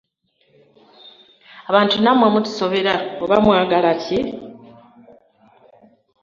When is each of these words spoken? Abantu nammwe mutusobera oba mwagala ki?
Abantu 1.69 1.95
nammwe 1.97 2.27
mutusobera 2.33 2.93
oba 3.23 3.37
mwagala 3.43 3.91
ki? 4.01 4.19